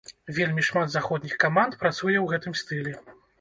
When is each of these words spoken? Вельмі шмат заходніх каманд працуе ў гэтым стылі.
Вельмі 0.37 0.63
шмат 0.69 0.93
заходніх 0.95 1.35
каманд 1.43 1.77
працуе 1.85 2.15
ў 2.15 2.25
гэтым 2.33 2.57
стылі. 2.63 2.97